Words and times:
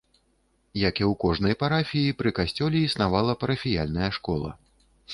Як 0.89 0.95
і 1.01 1.05
ў 1.11 1.17
кожнай 1.25 1.53
парафіі, 1.65 2.17
пры 2.23 2.29
касцёле 2.41 2.77
існавала 2.89 3.39
парафіяльная 3.45 4.11
школа. 4.21 4.49